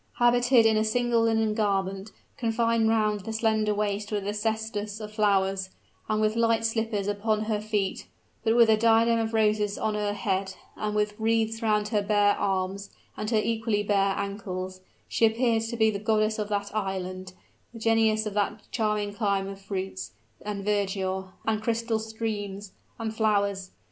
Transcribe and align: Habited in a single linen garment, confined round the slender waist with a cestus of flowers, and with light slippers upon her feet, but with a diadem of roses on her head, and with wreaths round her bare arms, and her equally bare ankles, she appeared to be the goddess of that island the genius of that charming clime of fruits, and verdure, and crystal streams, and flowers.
Habited 0.13 0.65
in 0.65 0.77
a 0.77 0.83
single 0.83 1.21
linen 1.21 1.53
garment, 1.53 2.11
confined 2.35 2.89
round 2.89 3.19
the 3.19 3.31
slender 3.31 3.75
waist 3.75 4.11
with 4.11 4.25
a 4.25 4.33
cestus 4.33 4.99
of 4.99 5.11
flowers, 5.13 5.69
and 6.09 6.19
with 6.19 6.35
light 6.35 6.65
slippers 6.65 7.07
upon 7.07 7.43
her 7.43 7.61
feet, 7.61 8.07
but 8.43 8.55
with 8.55 8.67
a 8.67 8.75
diadem 8.77 9.19
of 9.19 9.31
roses 9.35 9.77
on 9.77 9.93
her 9.93 10.13
head, 10.13 10.55
and 10.75 10.95
with 10.95 11.13
wreaths 11.19 11.61
round 11.61 11.89
her 11.89 12.01
bare 12.01 12.35
arms, 12.39 12.89
and 13.15 13.29
her 13.29 13.37
equally 13.37 13.83
bare 13.83 14.15
ankles, 14.17 14.81
she 15.07 15.23
appeared 15.27 15.61
to 15.61 15.77
be 15.77 15.91
the 15.91 15.99
goddess 15.99 16.39
of 16.39 16.49
that 16.49 16.75
island 16.75 17.33
the 17.71 17.77
genius 17.77 18.25
of 18.25 18.33
that 18.33 18.63
charming 18.71 19.13
clime 19.13 19.47
of 19.47 19.61
fruits, 19.61 20.13
and 20.41 20.65
verdure, 20.65 21.27
and 21.45 21.61
crystal 21.61 21.99
streams, 21.99 22.71
and 22.97 23.15
flowers. 23.15 23.69